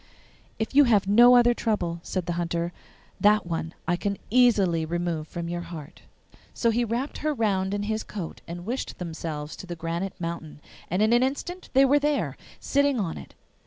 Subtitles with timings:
[0.57, 2.73] 'If you have no other trouble,' said the Hunter,
[3.19, 6.01] 'that one I can easily remove from your heart.'
[6.55, 10.59] So he wrapped her round in his cloak and wished themselves to the granite mountain,
[10.89, 13.35] and in an instant there they were, sitting on it!